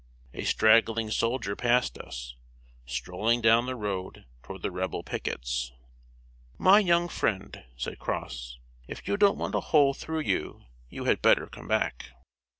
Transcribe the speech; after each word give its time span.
A 0.33 0.43
straggling 0.45 1.11
soldier 1.11 1.55
passed 1.55 1.95
us, 1.99 2.33
strolling 2.87 3.39
down 3.39 3.67
the 3.67 3.75
road 3.75 4.25
toward 4.41 4.63
the 4.63 4.71
Rebel 4.71 5.03
pickets. 5.03 5.73
"My 6.57 6.79
young 6.79 7.07
friend," 7.07 7.63
said 7.77 7.99
Cross, 7.99 8.57
"if 8.87 9.07
you 9.07 9.15
don't 9.15 9.37
want 9.37 9.53
a 9.53 9.59
hole 9.59 9.93
through 9.93 10.21
you, 10.21 10.65
you 10.89 11.03
had 11.05 11.21
better 11.21 11.45
come 11.45 11.67
back." 11.67 12.05